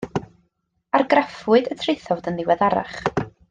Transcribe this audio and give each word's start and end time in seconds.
Argraffwyd 0.99 1.69
y 1.75 1.79
traethawd 1.83 2.31
yn 2.33 2.41
ddiweddarach. 2.41 2.99